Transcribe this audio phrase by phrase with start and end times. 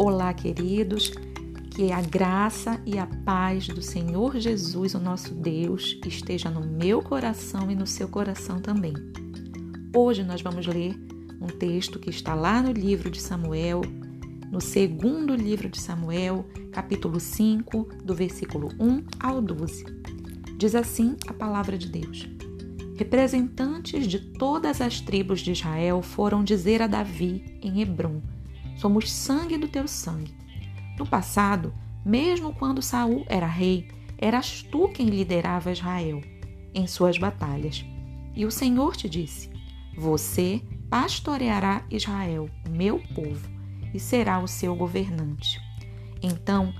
[0.00, 1.10] Olá, queridos.
[1.74, 7.02] Que a graça e a paz do Senhor Jesus, o nosso Deus, esteja no meu
[7.02, 8.94] coração e no seu coração também.
[9.92, 10.94] Hoje nós vamos ler
[11.40, 13.80] um texto que está lá no livro de Samuel,
[14.52, 19.84] no segundo livro de Samuel, capítulo 5, do versículo 1 ao 12.
[20.56, 22.24] Diz assim a palavra de Deus:
[22.96, 28.22] Representantes de todas as tribos de Israel foram dizer a Davi em Hebron:
[28.78, 30.34] Somos sangue do teu sangue.
[30.98, 31.74] No passado,
[32.04, 36.22] mesmo quando Saul era rei, eras tu quem liderava Israel
[36.74, 37.84] em suas batalhas.
[38.34, 39.50] E o Senhor te disse:
[39.96, 43.48] Você pastoreará Israel, meu povo,
[43.92, 45.60] e será o seu governante.
[46.22, 46.72] Então,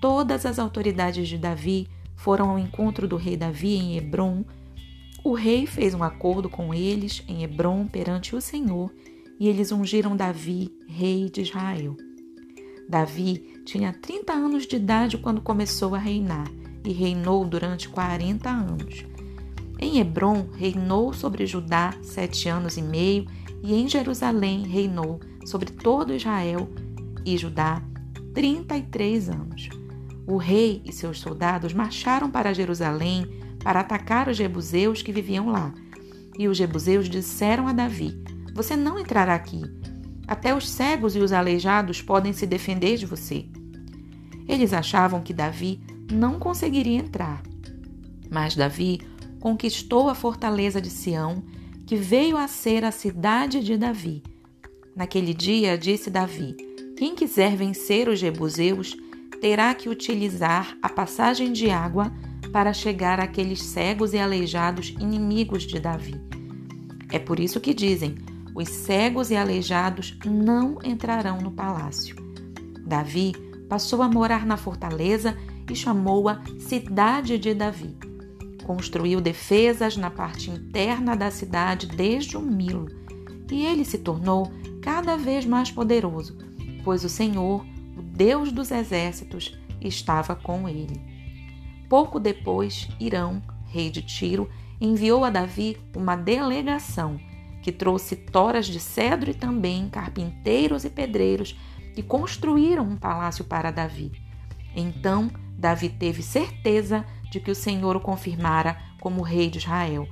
[0.00, 4.44] todas as autoridades de Davi foram ao encontro do rei Davi em Hebron
[5.24, 8.92] o rei fez um acordo com eles em Hebron perante o Senhor
[9.38, 11.96] e eles ungiram Davi, rei de Israel.
[12.88, 16.50] Davi tinha 30 anos de idade quando começou a reinar
[16.84, 19.04] e reinou durante 40 anos.
[19.78, 23.26] Em Hebron reinou sobre Judá sete anos e meio
[23.62, 26.68] e em Jerusalém reinou sobre todo Israel
[27.24, 27.82] e Judá
[28.34, 29.68] 33 anos.
[30.26, 33.26] O rei e seus soldados marcharam para Jerusalém
[33.62, 35.72] para atacar os jebuseus que viviam lá.
[36.38, 38.14] E os jebuseus disseram a Davi:
[38.54, 39.62] Você não entrará aqui.
[40.26, 43.46] Até os cegos e os aleijados podem se defender de você.
[44.48, 45.80] Eles achavam que Davi
[46.10, 47.42] não conseguiria entrar.
[48.30, 49.00] Mas Davi
[49.40, 51.42] conquistou a fortaleza de Sião,
[51.84, 54.22] que veio a ser a cidade de Davi.
[54.96, 56.56] Naquele dia disse Davi:
[56.96, 58.96] Quem quiser vencer os jebuseus
[59.40, 62.12] terá que utilizar a passagem de água
[62.52, 66.14] para chegar àqueles cegos e aleijados inimigos de Davi.
[67.12, 68.14] É por isso que dizem:
[68.54, 72.16] os cegos e aleijados não entrarão no palácio.
[72.86, 73.32] Davi
[73.68, 75.36] passou a morar na fortaleza
[75.68, 77.96] e chamou-a Cidade de Davi.
[78.64, 82.88] Construiu defesas na parte interna da cidade desde o Milo,
[83.50, 86.38] e ele se tornou cada vez mais poderoso,
[86.84, 87.64] pois o Senhor,
[87.96, 91.00] o Deus dos exércitos, estava com ele.
[91.88, 94.48] Pouco depois, Irão, rei de Tiro,
[94.80, 97.18] enviou a Davi uma delegação
[97.64, 101.58] que trouxe toras de cedro e também carpinteiros e pedreiros
[101.94, 104.12] que construíram um palácio para Davi.
[104.76, 110.06] Então, Davi teve certeza de que o Senhor o confirmara como rei de Israel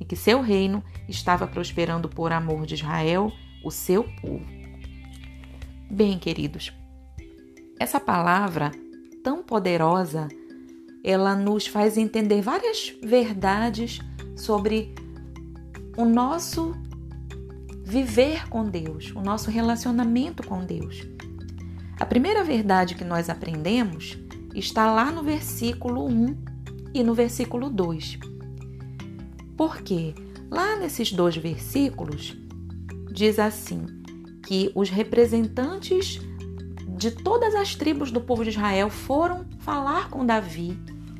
[0.00, 3.30] e que seu reino estava prosperando por amor de Israel,
[3.64, 4.44] o seu povo.
[5.88, 6.72] Bem, queridos,
[7.78, 8.72] essa palavra
[9.22, 10.26] tão poderosa
[11.04, 14.00] ela nos faz entender várias verdades
[14.34, 14.92] sobre
[15.96, 16.74] o nosso
[17.86, 21.06] viver com Deus, o nosso relacionamento com Deus.
[21.98, 24.18] A primeira verdade que nós aprendemos
[24.54, 26.36] está lá no versículo 1
[26.92, 28.18] e no versículo 2.
[29.56, 30.12] Porque
[30.50, 32.36] lá nesses dois versículos
[33.12, 33.86] diz assim:
[34.44, 36.20] que os representantes
[36.98, 40.76] de todas as tribos do povo de Israel foram falar com Davi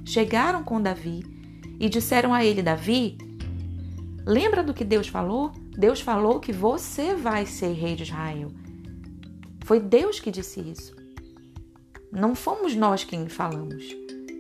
[0.07, 1.25] chegaram com Davi
[1.79, 3.19] e disseram a ele: Davi,
[4.27, 5.53] lembra do que Deus falou?
[5.79, 8.51] Deus falou que você vai ser rei de Israel.
[9.65, 10.95] Foi Deus que disse isso.
[12.13, 13.85] Não fomos nós quem falamos.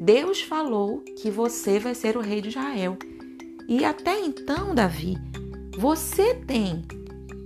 [0.00, 2.98] Deus falou que você vai ser o rei de Israel.
[3.68, 5.16] E até então, Davi,
[5.76, 6.84] você tem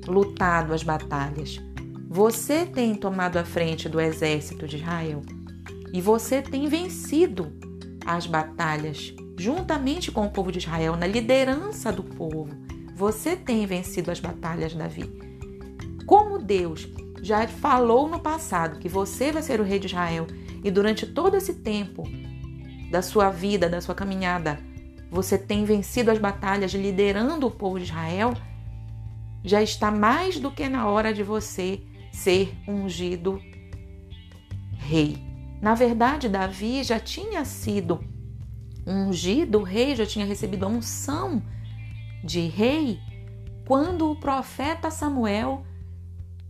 [0.06, 1.60] lutado as batalhas.
[2.08, 5.22] Você tem tomado a frente do exército de Israel.
[5.92, 7.52] E você tem vencido
[8.04, 12.48] as batalhas juntamente com o povo de Israel, na liderança do povo.
[12.94, 15.10] Você tem vencido as batalhas, Davi.
[16.06, 16.86] Como Deus
[17.22, 20.26] já falou no passado que você vai ser o rei de Israel
[20.62, 22.04] e durante todo esse tempo
[22.90, 24.60] da sua vida, da sua caminhada,
[25.10, 28.34] você tem vencido as batalhas liderando o povo de Israel,
[29.43, 31.81] já está mais do que na hora de você
[32.12, 33.40] ser ungido
[34.76, 35.16] rei.
[35.62, 38.19] Na verdade, Davi já tinha sido
[38.87, 41.43] ungido rei, já tinha recebido a unção
[42.25, 42.99] de rei
[43.67, 45.65] quando o profeta Samuel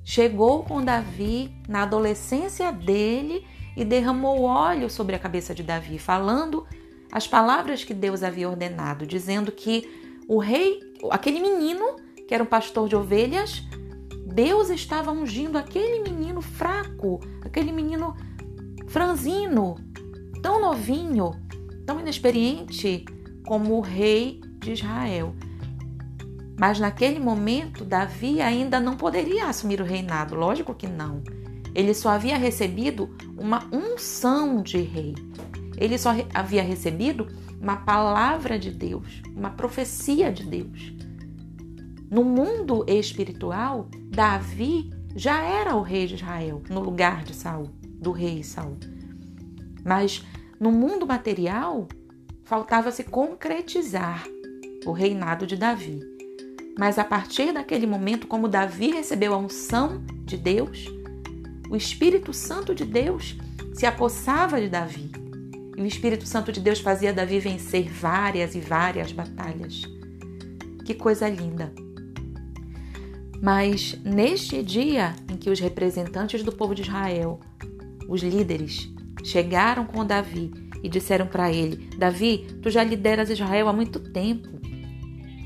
[0.02, 3.46] chegou com Davi na adolescência dele
[3.76, 6.66] e derramou óleo sobre a cabeça de Davi, falando
[7.12, 9.88] as palavras que Deus havia ordenado, dizendo que
[10.28, 10.80] o rei,
[11.10, 11.96] aquele menino
[12.26, 13.62] que era um pastor de ovelhas,
[14.26, 18.16] Deus estava ungindo aquele menino fraco, aquele menino
[18.86, 19.76] franzino,
[20.40, 21.32] tão novinho,
[21.86, 23.04] tão inexperiente
[23.46, 25.34] como o rei de Israel.
[26.58, 31.22] Mas naquele momento, Davi ainda não poderia assumir o reinado, lógico que não.
[31.74, 35.14] Ele só havia recebido uma unção de rei.
[35.78, 37.26] Ele só havia recebido
[37.60, 40.92] uma palavra de Deus, uma profecia de Deus.
[42.10, 48.10] No mundo espiritual, Davi já era o rei de Israel, no lugar de Saul, do
[48.10, 48.76] rei Saul.
[49.84, 50.24] Mas
[50.60, 51.88] no mundo material,
[52.44, 54.26] faltava se concretizar
[54.84, 56.00] o reinado de Davi.
[56.78, 60.84] Mas a partir daquele momento, como Davi recebeu a unção de Deus,
[61.70, 63.38] o Espírito Santo de Deus
[63.72, 65.10] se apossava de Davi.
[65.76, 69.82] E o Espírito Santo de Deus fazia Davi vencer várias e várias batalhas.
[70.84, 71.72] Que coisa linda!
[73.40, 77.40] Mas neste dia em que os representantes do povo de Israel,
[78.06, 78.92] os líderes,
[79.24, 80.50] chegaram com Davi
[80.82, 84.48] e disseram para ele: Davi, tu já lideras Israel há muito tempo.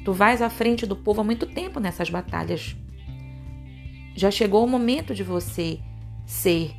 [0.05, 2.77] Tu vais à frente do povo há muito tempo nessas batalhas.
[4.15, 5.81] Já chegou o momento de você
[6.27, 6.75] ser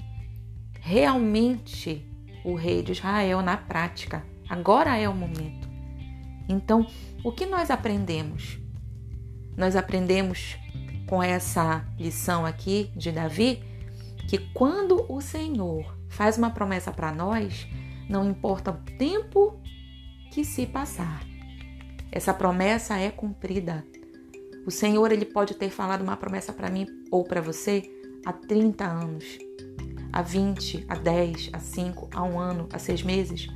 [0.80, 2.06] realmente
[2.44, 4.24] o rei de Israel na prática.
[4.48, 5.68] Agora é o momento.
[6.48, 6.86] Então,
[7.24, 8.60] o que nós aprendemos?
[9.58, 10.58] Nós aprendemos
[11.08, 13.64] com essa lição aqui de Davi
[14.30, 17.68] que quando o Senhor faz uma promessa para nós,
[18.10, 19.60] não importa o tempo
[20.32, 21.22] que se passar,
[22.10, 23.86] essa promessa é cumprida.
[24.66, 27.84] O Senhor ele pode ter falado uma promessa para mim ou para você
[28.26, 29.38] há 30 anos,
[30.14, 33.48] há 20, há 10, há 5, há um ano, há seis meses,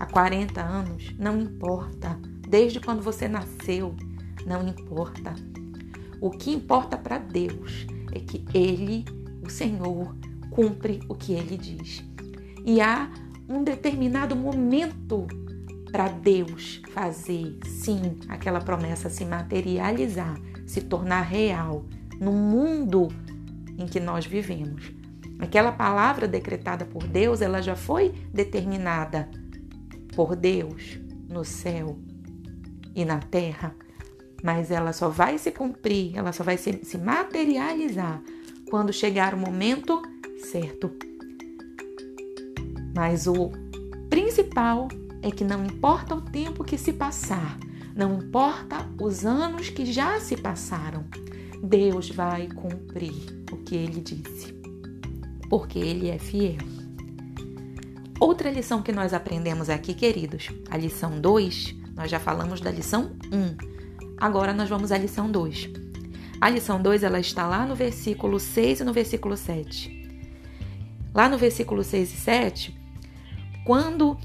[0.00, 2.18] há 40 anos, não importa.
[2.48, 3.94] Desde quando você nasceu,
[4.44, 5.36] não importa.
[6.20, 9.04] O que importa para Deus é que Ele,
[9.46, 10.12] o Senhor,
[10.58, 12.04] cumpre o que Ele diz.
[12.66, 13.08] E há
[13.48, 15.24] um determinado momento
[15.92, 21.84] para Deus fazer, sim, aquela promessa se materializar, se tornar real
[22.20, 23.06] no mundo
[23.78, 24.90] em que nós vivemos.
[25.38, 29.30] Aquela palavra decretada por Deus, ela já foi determinada
[30.16, 31.96] por Deus no céu
[32.96, 33.76] e na terra
[34.40, 38.22] mas ela só vai se cumprir, ela só vai se, se materializar
[38.70, 40.00] quando chegar o momento
[40.38, 40.90] certo.
[42.94, 43.50] Mas o
[44.08, 44.88] principal
[45.22, 47.58] é que não importa o tempo que se passar,
[47.94, 51.04] não importa os anos que já se passaram,
[51.62, 54.52] Deus vai cumprir o que ele disse,
[55.48, 56.58] porque ele é fiel.
[58.20, 63.12] Outra lição que nós aprendemos aqui, queridos, a lição 2, nós já falamos da lição
[63.32, 63.36] 1.
[63.36, 63.78] Um,
[64.20, 65.70] Agora nós vamos à lição 2.
[66.40, 69.97] A lição 2 ela está lá no versículo 6 e no versículo 7.
[71.14, 72.78] Lá no versículo 6 e 7,
[73.64, 74.16] quando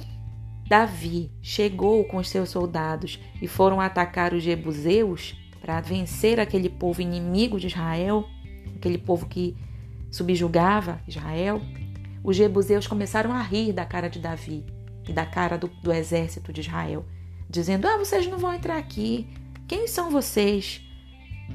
[0.67, 7.01] Davi chegou com os seus soldados e foram atacar os jebuseus para vencer aquele povo
[7.01, 8.27] inimigo de Israel,
[8.75, 9.55] aquele povo que
[10.11, 11.61] subjugava Israel,
[12.23, 14.65] os jebuseus começaram a rir da cara de Davi
[15.07, 17.05] e da cara do, do exército de Israel,
[17.49, 19.27] dizendo: Ah, vocês não vão entrar aqui,
[19.67, 20.81] quem são vocês?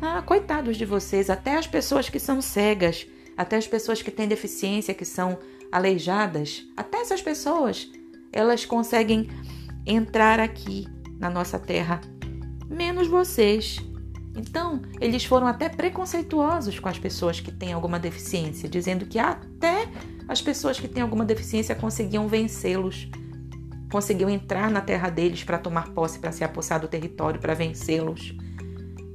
[0.01, 3.07] Ah, coitados de vocês, até as pessoas que são cegas,
[3.39, 5.39] até as pessoas que têm deficiência, que são
[5.71, 7.89] aleijadas, até essas pessoas,
[8.33, 9.29] elas conseguem
[9.87, 10.87] entrar aqui
[11.21, 12.01] na nossa terra,
[12.69, 13.79] menos vocês.
[14.37, 19.89] Então, eles foram até preconceituosos com as pessoas que têm alguma deficiência, dizendo que até
[20.27, 23.09] as pessoas que têm alguma deficiência conseguiam vencê-los
[23.91, 28.35] conseguiu entrar na terra deles para tomar posse, para se apossar do território, para vencê-los.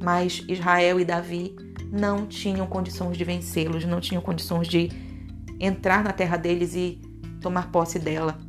[0.02, 1.56] Mas Israel e Davi
[1.94, 4.90] não tinham condições de vencê-los, não tinham condições de
[5.60, 7.00] entrar na terra deles e
[7.40, 8.40] tomar posse dela.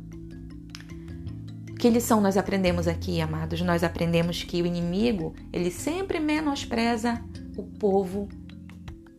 [1.77, 3.61] Que lição nós aprendemos aqui, amados?
[3.61, 7.23] Nós aprendemos que o inimigo, ele sempre menospreza
[7.55, 8.27] o povo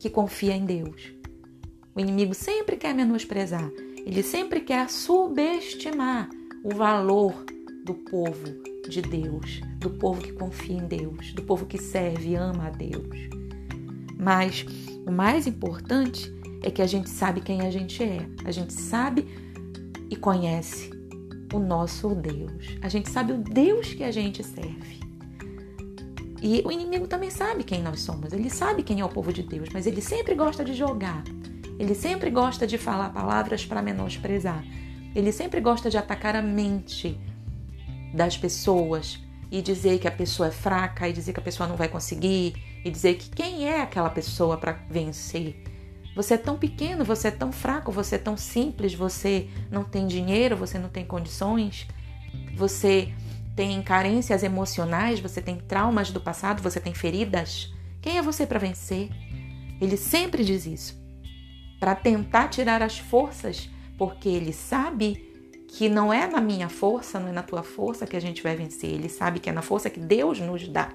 [0.00, 1.14] que confia em Deus.
[1.94, 3.70] O inimigo sempre quer menosprezar,
[4.04, 6.28] ele sempre quer subestimar
[6.64, 7.44] o valor
[7.84, 8.44] do povo
[8.88, 12.70] de Deus, do povo que confia em Deus, do povo que serve e ama a
[12.70, 13.35] Deus.
[14.18, 14.64] Mas
[15.06, 16.32] o mais importante
[16.62, 19.26] é que a gente sabe quem a gente é, a gente sabe
[20.10, 20.90] e conhece
[21.52, 25.00] o nosso Deus, a gente sabe o Deus que a gente serve.
[26.42, 29.42] E o inimigo também sabe quem nós somos, ele sabe quem é o povo de
[29.42, 31.22] Deus, mas ele sempre gosta de jogar,
[31.78, 34.64] ele sempre gosta de falar palavras para menosprezar,
[35.14, 37.18] ele sempre gosta de atacar a mente
[38.12, 39.18] das pessoas
[39.50, 42.54] e dizer que a pessoa é fraca e dizer que a pessoa não vai conseguir
[42.86, 45.60] e dizer que quem é aquela pessoa para vencer.
[46.14, 50.06] Você é tão pequeno, você é tão fraco, você é tão simples, você não tem
[50.06, 51.88] dinheiro, você não tem condições,
[52.54, 53.12] você
[53.56, 57.74] tem carências emocionais, você tem traumas do passado, você tem feridas.
[58.00, 59.10] Quem é você para vencer?
[59.80, 60.96] Ele sempre diz isso
[61.80, 65.26] para tentar tirar as forças, porque ele sabe
[65.66, 68.54] que não é na minha força, não é na tua força que a gente vai
[68.54, 68.90] vencer.
[68.90, 70.92] Ele sabe que é na força que Deus nos dá,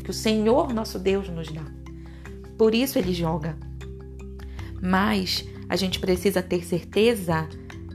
[0.00, 1.64] que o Senhor nosso Deus nos dá.
[2.58, 3.56] Por isso ele joga.
[4.82, 7.48] Mas a gente precisa ter certeza,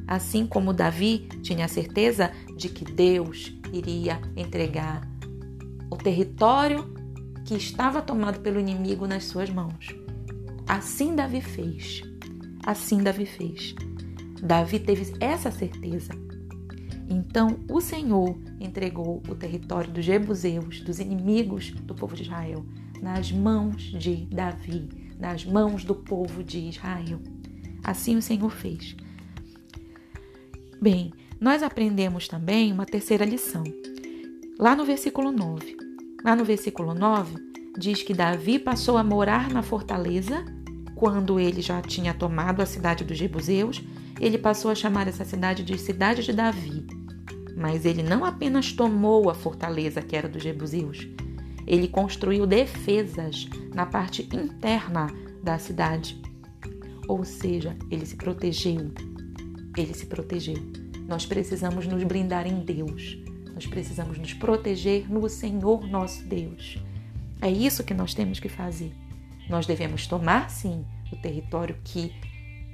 [0.08, 5.08] assim como Davi tinha certeza de que Deus iria entregar
[5.90, 6.94] o território
[7.44, 9.96] que estava tomado pelo inimigo nas suas mãos.
[10.68, 12.02] Assim Davi fez.
[12.66, 13.76] Assim Davi fez.
[14.42, 16.25] Davi teve essa certeza.
[17.10, 22.66] Então o Senhor entregou o território dos Jebuseus, dos inimigos do povo de Israel,
[23.02, 27.20] nas mãos de Davi, nas mãos do povo de Israel.
[27.84, 28.96] Assim o Senhor fez.
[30.82, 33.64] Bem, nós aprendemos também uma terceira lição.
[34.58, 35.78] Lá no versículo 9.
[36.24, 37.36] Lá no versículo 9,
[37.78, 40.44] diz que Davi passou a morar na fortaleza
[40.96, 43.84] quando ele já tinha tomado a cidade dos Jebuseus,
[44.20, 46.88] ele passou a chamar essa cidade de Cidade de Davi.
[47.56, 51.08] Mas ele não apenas tomou a fortaleza que era dos Jebuseus,
[51.68, 55.08] ele construiu defesas na parte interna
[55.44, 56.22] da cidade.
[57.08, 58.92] Ou seja, ele se protegeu.
[59.78, 60.58] Ele se protegeu.
[61.08, 63.18] Nós precisamos nos blindar em Deus.
[63.54, 66.78] Nós precisamos nos proteger no Senhor nosso Deus.
[67.42, 68.94] É isso que nós temos que fazer.
[69.50, 72.14] Nós devemos tomar, sim, o território que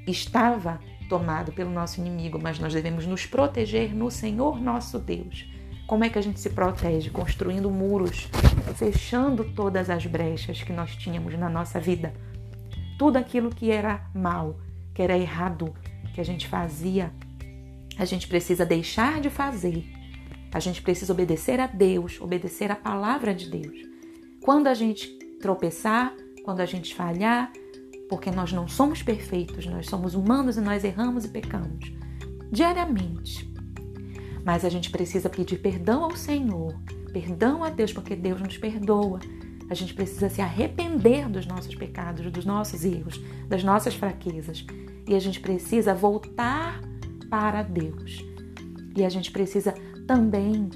[0.07, 5.45] estava tomado pelo nosso inimigo, mas nós devemos nos proteger no Senhor nosso Deus.
[5.85, 7.09] Como é que a gente se protege?
[7.09, 8.29] Construindo muros,
[8.75, 12.13] fechando todas as brechas que nós tínhamos na nossa vida.
[12.97, 14.57] Tudo aquilo que era mal,
[14.93, 15.75] que era errado,
[16.13, 17.11] que a gente fazia,
[17.97, 19.85] a gente precisa deixar de fazer.
[20.53, 23.77] A gente precisa obedecer a Deus, obedecer a palavra de Deus.
[24.41, 25.07] Quando a gente
[25.41, 26.13] tropeçar,
[26.43, 27.51] quando a gente falhar,
[28.09, 31.93] porque nós não somos perfeitos, nós somos humanos e nós erramos e pecamos
[32.51, 33.49] diariamente.
[34.43, 36.75] Mas a gente precisa pedir perdão ao Senhor,
[37.13, 39.19] perdão a Deus, porque Deus nos perdoa.
[39.69, 44.65] A gente precisa se arrepender dos nossos pecados, dos nossos erros, das nossas fraquezas.
[45.07, 46.81] E a gente precisa voltar
[47.29, 48.25] para Deus.
[48.97, 49.73] E a gente precisa
[50.05, 50.69] também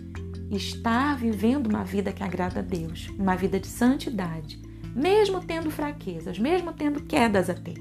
[0.49, 4.61] estar vivendo uma vida que agrada a Deus, uma vida de santidade,
[4.95, 7.73] mesmo tendo fraquezas, mesmo tendo quedas até.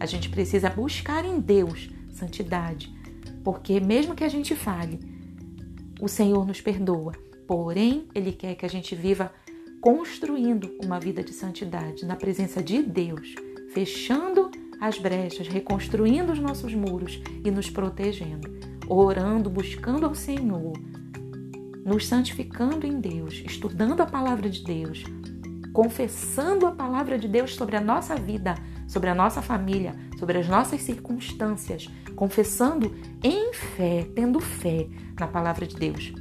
[0.00, 2.92] A gente precisa buscar em Deus santidade,
[3.44, 4.98] porque mesmo que a gente fale,
[6.00, 7.12] o Senhor nos perdoa.
[7.46, 9.32] Porém, Ele quer que a gente viva
[9.80, 13.34] construindo uma vida de santidade na presença de Deus,
[13.72, 14.50] fechando
[14.80, 18.50] as brechas, reconstruindo os nossos muros e nos protegendo,
[18.88, 20.72] orando, buscando ao Senhor,
[21.84, 25.04] nos santificando em Deus, estudando a palavra de Deus,
[25.74, 28.54] confessando a palavra de Deus sobre a nossa vida,
[28.86, 34.86] sobre a nossa família, sobre as nossas circunstâncias, confessando em fé, tendo fé
[35.18, 36.12] na palavra de Deus,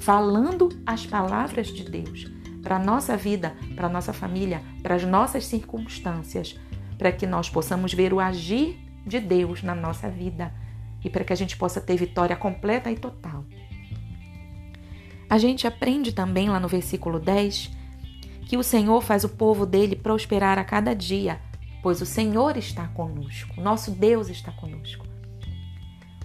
[0.00, 5.04] falando as palavras de Deus para a nossa vida, para a nossa família, para as
[5.04, 6.58] nossas circunstâncias,
[6.96, 10.50] para que nós possamos ver o agir de Deus na nossa vida
[11.04, 13.44] e para que a gente possa ter vitória completa e total.
[15.28, 17.81] A gente aprende também lá no versículo 10
[18.46, 21.40] que o Senhor faz o povo dele prosperar a cada dia,
[21.82, 25.06] pois o Senhor está conosco, nosso Deus está conosco.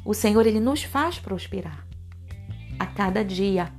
[0.03, 1.85] O Senhor ele nos faz prosperar
[2.79, 3.71] a cada dia,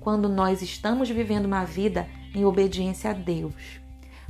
[0.00, 3.80] quando nós estamos vivendo uma vida em obediência a Deus,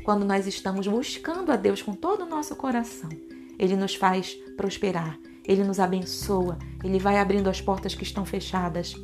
[0.05, 3.11] quando nós estamos buscando a Deus com todo o nosso coração.
[3.59, 8.95] Ele nos faz prosperar, ele nos abençoa, ele vai abrindo as portas que estão fechadas,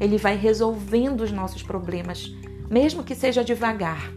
[0.00, 2.32] ele vai resolvendo os nossos problemas
[2.70, 4.12] mesmo que seja devagar,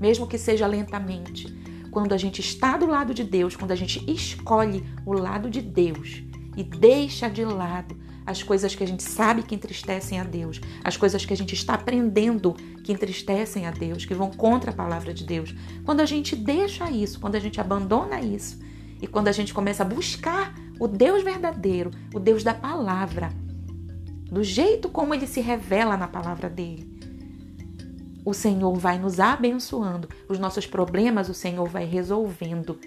[0.00, 1.56] mesmo que seja lentamente.
[1.92, 5.62] Quando a gente está do lado de Deus, quando a gente escolhe o lado de
[5.62, 6.22] Deus
[6.56, 10.96] e deixa de lado as coisas que a gente sabe que entristecem a Deus, as
[10.96, 15.14] coisas que a gente está aprendendo que entristecem a Deus, que vão contra a palavra
[15.14, 15.54] de Deus.
[15.84, 18.58] Quando a gente deixa isso, quando a gente abandona isso
[19.00, 23.32] e quando a gente começa a buscar o Deus verdadeiro, o Deus da palavra,
[24.24, 26.91] do jeito como ele se revela na palavra dele,
[28.24, 32.78] o Senhor vai nos abençoando, os nossos problemas o Senhor vai resolvendo.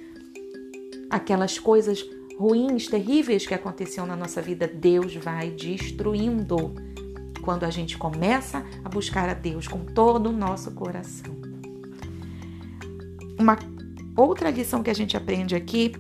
[1.10, 2.06] Aquelas coisas
[2.38, 6.74] ruins, terríveis que aconteciam na nossa vida, Deus vai destruindo
[7.42, 11.36] quando a gente começa a buscar a Deus com todo o nosso coração.
[13.38, 13.58] Uma
[14.16, 15.92] outra lição que a gente aprende aqui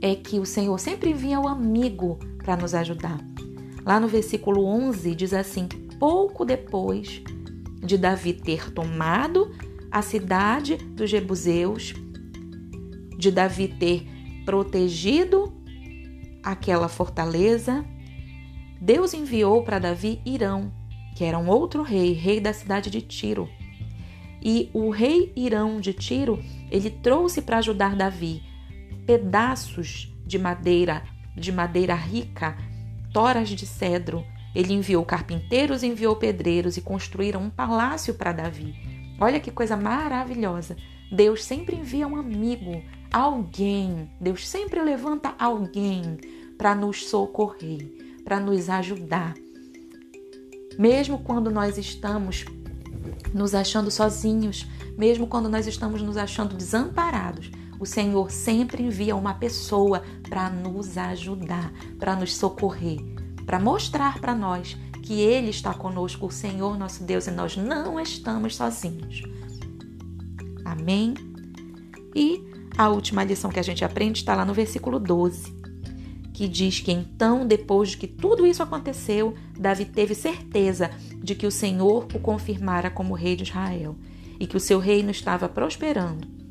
[0.00, 3.18] é que o Senhor sempre envia o amigo para nos ajudar.
[3.84, 5.66] Lá no versículo 11 diz assim:
[5.98, 7.22] pouco depois
[7.82, 9.50] de Davi ter tomado
[9.90, 11.94] a cidade dos Jebuseus,
[13.18, 14.06] de Davi ter
[14.44, 15.52] protegido
[16.42, 17.84] aquela fortaleza,
[18.80, 20.72] Deus enviou para Davi Irão,
[21.14, 23.48] que era um outro rei, rei da cidade de Tiro.
[24.42, 28.42] E o rei Irão de Tiro, ele trouxe para ajudar Davi
[29.06, 31.04] pedaços de madeira,
[31.36, 32.56] de madeira rica,
[33.12, 34.24] toras de cedro.
[34.54, 38.74] Ele enviou carpinteiros, enviou pedreiros e construíram um palácio para Davi.
[39.20, 40.76] Olha que coisa maravilhosa.
[41.10, 42.82] Deus sempre envia um amigo,
[43.12, 44.10] alguém.
[44.20, 46.18] Deus sempre levanta alguém
[46.58, 47.90] para nos socorrer,
[48.24, 49.34] para nos ajudar.
[50.78, 52.44] Mesmo quando nós estamos
[53.34, 54.66] nos achando sozinhos,
[54.96, 60.96] mesmo quando nós estamos nos achando desamparados, o Senhor sempre envia uma pessoa para nos
[60.96, 63.00] ajudar, para nos socorrer,
[63.44, 67.98] para mostrar para nós que Ele está conosco, o Senhor nosso Deus, e nós não
[67.98, 69.22] estamos sozinhos.
[70.64, 71.14] Amém?
[72.14, 72.42] E
[72.76, 75.52] a última lição que a gente aprende está lá no versículo 12,
[76.32, 81.46] que diz que então, depois de que tudo isso aconteceu, Davi teve certeza de que
[81.46, 83.96] o Senhor o confirmara como rei de Israel
[84.40, 86.41] e que o seu reino estava prosperando.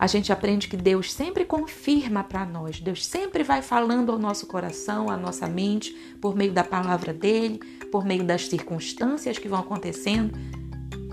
[0.00, 4.46] A gente aprende que Deus sempre confirma para nós, Deus sempre vai falando ao nosso
[4.46, 7.60] coração, à nossa mente, por meio da palavra dele,
[7.92, 10.32] por meio das circunstâncias que vão acontecendo.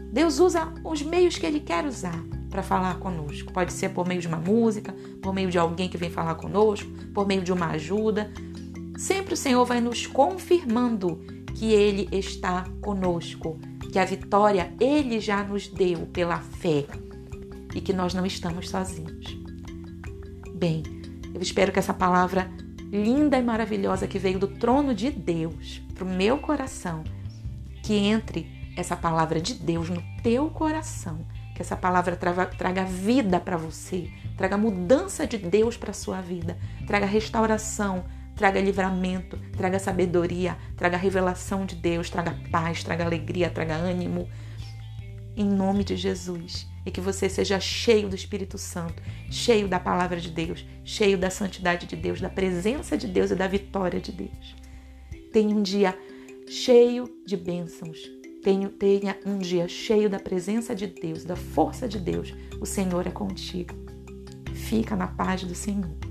[0.10, 2.18] Deus usa os meios que ele quer usar
[2.50, 3.52] para falar conosco.
[3.52, 6.90] Pode ser por meio de uma música, por meio de alguém que vem falar conosco,
[7.14, 8.32] por meio de uma ajuda.
[8.98, 11.20] Sempre o Senhor vai nos confirmando
[11.56, 13.60] que Ele está conosco,
[13.92, 16.86] que a vitória Ele já nos deu pela fé
[17.78, 19.38] e que nós não estamos sozinhos.
[20.54, 20.84] Bem,
[21.34, 22.50] eu espero que essa palavra
[22.92, 27.04] linda e maravilhosa que veio do trono de Deus para o meu coração,
[27.84, 31.26] que entre essa palavra de Deus no teu coração
[31.58, 36.56] que essa palavra traga, vida para você, traga mudança de Deus para a sua vida,
[36.86, 43.74] traga restauração, traga livramento, traga sabedoria, traga revelação de Deus, traga paz, traga alegria, traga
[43.74, 44.30] ânimo.
[45.36, 46.68] Em nome de Jesus.
[46.88, 51.30] E que você seja cheio do Espírito Santo, cheio da palavra de Deus, cheio da
[51.30, 54.56] santidade de Deus, da presença de Deus e da vitória de Deus.
[55.34, 55.94] Tenha um dia
[56.48, 58.00] cheio de bênçãos,
[58.42, 62.34] Tenha, tenha um dia cheio da presença de Deus, da força de Deus.
[62.62, 63.76] O Senhor é contigo.
[64.54, 66.07] Fica na paz do Senhor.